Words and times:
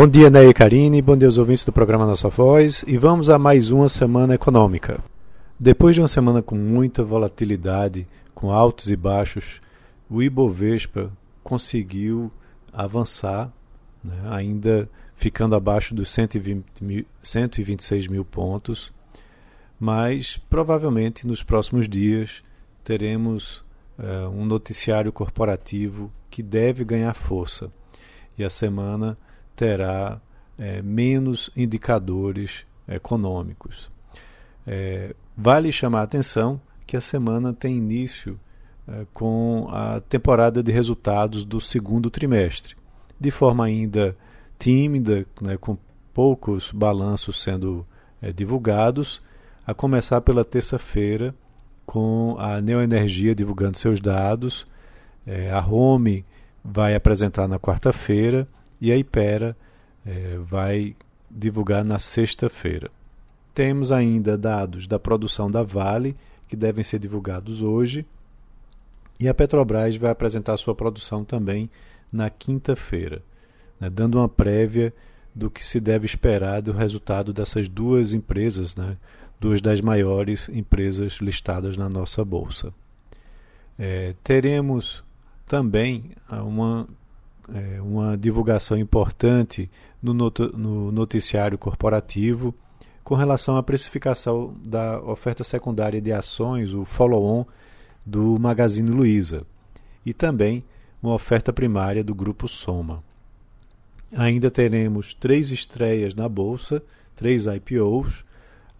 Bom 0.00 0.08
dia, 0.08 0.30
Ney 0.30 0.48
e 0.48 0.54
Karine, 0.54 1.02
bom 1.02 1.14
dia 1.14 1.28
aos 1.28 1.36
ouvintes 1.36 1.62
do 1.62 1.74
programa 1.74 2.06
Nossa 2.06 2.30
Voz. 2.30 2.82
E 2.86 2.96
vamos 2.96 3.28
a 3.28 3.38
mais 3.38 3.70
uma 3.70 3.86
semana 3.86 4.34
econômica. 4.34 4.98
Depois 5.58 5.94
de 5.94 6.00
uma 6.00 6.08
semana 6.08 6.40
com 6.40 6.54
muita 6.54 7.04
volatilidade, 7.04 8.06
com 8.34 8.50
altos 8.50 8.90
e 8.90 8.96
baixos, 8.96 9.60
o 10.08 10.22
Ibovespa 10.22 11.12
conseguiu 11.44 12.32
avançar, 12.72 13.52
né, 14.02 14.14
ainda 14.30 14.88
ficando 15.16 15.54
abaixo 15.54 15.94
dos 15.94 16.10
120 16.10 16.64
mil, 16.82 17.04
126 17.22 18.06
mil 18.06 18.24
pontos, 18.24 18.94
mas 19.78 20.40
provavelmente 20.48 21.26
nos 21.26 21.42
próximos 21.42 21.86
dias 21.86 22.42
teremos 22.82 23.58
uh, 23.98 24.30
um 24.34 24.46
noticiário 24.46 25.12
corporativo 25.12 26.10
que 26.30 26.42
deve 26.42 26.86
ganhar 26.86 27.12
força. 27.12 27.70
E 28.38 28.42
a 28.42 28.48
semana 28.48 29.18
terá 29.60 30.18
é, 30.58 30.80
menos 30.80 31.50
indicadores 31.54 32.64
econômicos. 32.88 33.90
É, 34.66 35.14
vale 35.36 35.70
chamar 35.70 36.00
a 36.00 36.04
atenção 36.04 36.58
que 36.86 36.96
a 36.96 37.00
semana 37.00 37.52
tem 37.52 37.76
início 37.76 38.40
é, 38.88 39.04
com 39.12 39.68
a 39.70 40.00
temporada 40.00 40.62
de 40.62 40.72
resultados 40.72 41.44
do 41.44 41.60
segundo 41.60 42.08
trimestre, 42.08 42.74
de 43.20 43.30
forma 43.30 43.66
ainda 43.66 44.16
tímida, 44.58 45.26
né, 45.42 45.58
com 45.58 45.76
poucos 46.14 46.72
balanços 46.72 47.42
sendo 47.42 47.86
é, 48.22 48.32
divulgados, 48.32 49.20
a 49.66 49.74
começar 49.74 50.22
pela 50.22 50.42
terça-feira, 50.42 51.34
com 51.84 52.34
a 52.38 52.62
Neoenergia 52.62 53.34
divulgando 53.34 53.76
seus 53.76 54.00
dados, 54.00 54.66
é, 55.26 55.50
a 55.50 55.60
Home 55.60 56.24
vai 56.64 56.94
apresentar 56.94 57.46
na 57.46 57.58
quarta-feira 57.58 58.48
e 58.80 58.90
a 58.90 58.96
Ipera 58.96 59.56
é, 60.04 60.38
vai 60.38 60.96
divulgar 61.30 61.84
na 61.84 61.98
sexta-feira. 61.98 62.90
Temos 63.54 63.92
ainda 63.92 64.38
dados 64.38 64.86
da 64.86 64.98
produção 64.98 65.50
da 65.50 65.62
Vale, 65.62 66.16
que 66.48 66.56
devem 66.56 66.82
ser 66.82 66.98
divulgados 66.98 67.62
hoje, 67.62 68.06
e 69.18 69.28
a 69.28 69.34
Petrobras 69.34 69.96
vai 69.96 70.10
apresentar 70.10 70.56
sua 70.56 70.74
produção 70.74 71.24
também 71.24 71.68
na 72.10 72.30
quinta-feira, 72.30 73.22
né, 73.78 73.90
dando 73.90 74.16
uma 74.18 74.28
prévia 74.28 74.92
do 75.34 75.50
que 75.50 75.64
se 75.64 75.78
deve 75.78 76.06
esperar 76.06 76.62
do 76.62 76.72
resultado 76.72 77.32
dessas 77.32 77.68
duas 77.68 78.12
empresas, 78.12 78.74
né, 78.74 78.96
duas 79.38 79.60
das 79.60 79.80
maiores 79.80 80.48
empresas 80.48 81.14
listadas 81.20 81.76
na 81.76 81.88
nossa 81.88 82.24
bolsa. 82.24 82.72
É, 83.78 84.14
teremos 84.24 85.04
também 85.46 86.10
uma 86.30 86.88
é, 87.54 87.80
uma 87.80 88.16
divulgação 88.16 88.76
importante 88.76 89.70
no, 90.02 90.14
no 90.14 90.92
noticiário 90.92 91.58
corporativo 91.58 92.54
com 93.02 93.14
relação 93.14 93.56
à 93.56 93.62
precificação 93.62 94.54
da 94.62 95.00
oferta 95.02 95.42
secundária 95.42 96.00
de 96.00 96.12
ações, 96.12 96.72
o 96.72 96.84
follow-on 96.84 97.44
do 98.06 98.38
Magazine 98.38 98.88
Luiza, 98.88 99.44
e 100.06 100.12
também 100.12 100.62
uma 101.02 101.14
oferta 101.14 101.52
primária 101.52 102.04
do 102.04 102.14
Grupo 102.14 102.46
Soma. 102.46 103.02
Ainda 104.16 104.50
teremos 104.50 105.14
três 105.14 105.50
estreias 105.50 106.14
na 106.14 106.28
bolsa, 106.28 106.82
três 107.14 107.46
IPOs. 107.46 108.24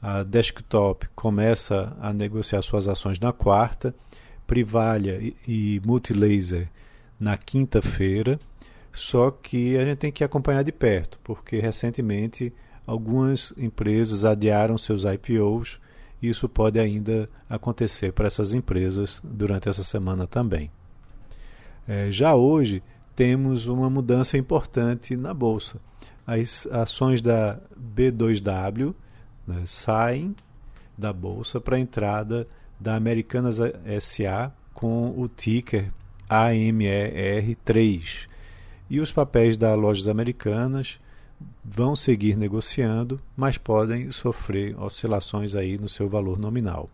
A 0.03 0.23
Desktop 0.23 1.09
começa 1.15 1.97
a 2.01 2.13
negociar 2.13 2.63
suas 2.63 2.89
ações 2.89 3.21
na 3.21 3.33
quarta, 3.33 3.95
Privalha 4.47 5.21
e 5.47 5.81
Multilaser 5.85 6.69
na 7.19 7.37
quinta-feira. 7.37 8.41
Só 8.93 9.31
que 9.31 9.77
a 9.77 9.85
gente 9.85 9.99
tem 9.99 10.13
que 10.13 10.25
acompanhar 10.25 10.65
de 10.65 10.73
perto, 10.73 11.19
porque 11.23 11.61
recentemente 11.61 12.53
algumas 12.87 13.53
empresas 13.57 14.25
adiaram 14.25 14.77
seus 14.77 15.05
IPOs 15.05 15.81
e 16.21 16.29
isso 16.29 16.49
pode 16.49 16.79
ainda 16.79 17.29
acontecer 17.49 18.13
para 18.13 18.27
essas 18.27 18.53
empresas 18.53 19.21
durante 19.23 19.69
essa 19.69 19.85
semana 19.85 20.27
também. 20.27 20.71
É, 21.87 22.11
já 22.11 22.35
hoje 22.35 22.83
temos 23.15 23.67
uma 23.67 23.89
mudança 23.89 24.37
importante 24.37 25.17
na 25.17 25.33
bolsa. 25.33 25.81
As 26.27 26.67
ações 26.67 27.23
da 27.23 27.59
B2W 27.97 28.95
né, 29.47 29.63
saem 29.67 30.35
da 30.97 31.13
bolsa 31.13 31.61
para 31.61 31.77
a 31.77 31.81
entrada 31.81 32.47
da 32.79 32.97
Americanas 32.97 33.59
SA 34.01 34.53
com 34.73 35.15
o 35.17 35.29
ticker 35.29 35.93
AMER3 36.29 38.29
e 38.91 38.99
os 38.99 39.13
papéis 39.13 39.57
das 39.57 39.79
lojas 39.79 40.09
americanas 40.09 40.99
vão 41.65 41.95
seguir 41.95 42.37
negociando, 42.37 43.21
mas 43.37 43.57
podem 43.57 44.11
sofrer 44.11 44.79
oscilações 44.79 45.55
aí 45.55 45.79
no 45.79 45.89
seu 45.89 46.09
valor 46.09 46.39
nominal. 46.39 46.91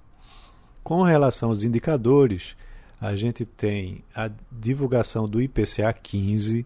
Com 0.85 1.03
relação 1.03 1.49
aos 1.49 1.65
indicadores, 1.65 2.55
a 3.01 3.17
gente 3.17 3.45
tem 3.45 4.05
a 4.15 4.31
divulgação 4.53 5.29
do 5.29 5.41
IPCA 5.41 5.93
15 5.93 6.65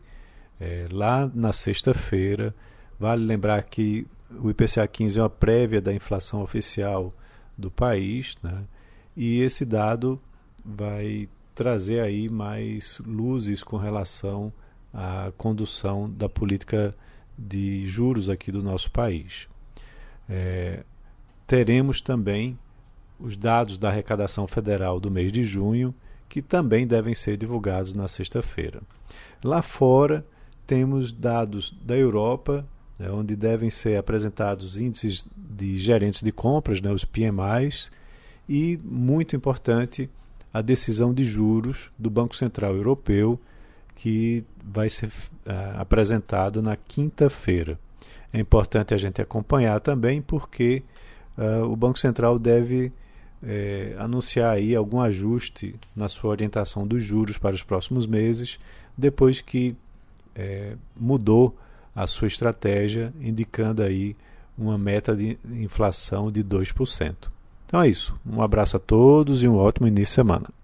é, 0.61 0.87
lá 0.91 1.31
na 1.35 1.53
sexta-feira. 1.53 2.55
Vale 2.99 3.25
lembrar 3.25 3.63
que 3.63 4.07
o 4.43 4.51
IPCA 4.51 4.87
15 4.87 5.19
é 5.19 5.23
uma 5.23 5.31
prévia 5.31 5.81
da 5.81 5.95
inflação 5.95 6.43
oficial 6.43 7.15
do 7.57 7.71
país, 7.71 8.37
né? 8.43 8.65
e 9.17 9.41
esse 9.41 9.65
dado 9.65 10.21
vai 10.65 11.29
trazer 11.55 12.01
aí 12.01 12.29
mais 12.29 13.01
luzes 13.05 13.63
com 13.63 13.77
relação 13.77 14.53
a 14.93 15.33
condução 15.37 16.11
da 16.11 16.29
política 16.29 16.95
de 17.39 17.87
juros 17.87 18.29
aqui 18.29 18.51
do 18.53 18.63
nosso 18.63 18.91
país. 18.91 19.49
É, 20.29 20.85
teremos 21.47 22.01
também 22.01 22.59
os 23.19 23.37
dados 23.37 23.77
da 23.79 23.89
arrecadação 23.89 24.47
federal 24.47 24.99
do 24.99 25.11
mês 25.11 25.33
de 25.33 25.45
junho, 25.45 25.95
que 26.29 26.41
também 26.41 26.87
devem 26.87 27.15
ser 27.15 27.37
divulgados 27.37 27.93
na 27.93 28.09
sexta-feira. 28.09 28.81
Lá 29.43 29.63
fora, 29.63 30.25
temos 30.67 31.13
dados 31.13 31.75
da 31.83 31.97
Europa, 31.97 32.65
né, 32.99 33.11
onde 33.11 33.35
devem 33.35 33.71
ser 33.71 33.99
apresentados 33.99 34.79
índices 34.79 35.27
de 35.37 35.77
gerentes 35.79 36.23
de 36.23 36.31
compras, 36.31 36.81
né, 36.81 36.93
os 36.93 37.05
PMIs, 37.05 37.91
e, 38.49 38.79
muito 38.85 39.35
importante, 39.35 40.09
a 40.53 40.63
decisão 40.63 41.13
de 41.13 41.25
juros 41.25 41.91
do 41.99 42.11
Banco 42.11 42.37
Central 42.37 42.75
Europeu, 42.75 43.41
que 44.01 44.43
vai 44.65 44.89
ser 44.89 45.09
uh, 45.09 45.79
apresentado 45.79 46.63
na 46.63 46.75
quinta-feira. 46.75 47.79
É 48.33 48.41
importante 48.41 48.95
a 48.95 48.97
gente 48.97 49.21
acompanhar 49.21 49.79
também, 49.79 50.23
porque 50.23 50.83
uh, 51.37 51.65
o 51.67 51.77
Banco 51.77 51.99
Central 51.99 52.39
deve 52.39 52.91
é, 53.43 53.95
anunciar 53.99 54.55
aí 54.55 54.75
algum 54.75 55.01
ajuste 55.01 55.75
na 55.95 56.09
sua 56.09 56.31
orientação 56.31 56.87
dos 56.87 57.03
juros 57.03 57.37
para 57.37 57.55
os 57.55 57.63
próximos 57.63 58.07
meses, 58.07 58.59
depois 58.97 59.43
que 59.43 59.77
é, 60.35 60.77
mudou 60.97 61.55
a 61.95 62.07
sua 62.07 62.29
estratégia, 62.29 63.13
indicando 63.21 63.83
aí 63.83 64.17
uma 64.57 64.79
meta 64.79 65.15
de 65.15 65.39
inflação 65.51 66.33
de 66.33 66.43
2%. 66.43 67.31
Então 67.67 67.83
é 67.83 67.89
isso. 67.89 68.19
Um 68.27 68.41
abraço 68.41 68.79
a 68.79 68.81
todos 68.81 69.43
e 69.43 69.49
um 69.49 69.57
ótimo 69.57 69.87
início 69.87 70.13
de 70.13 70.15
semana. 70.15 70.60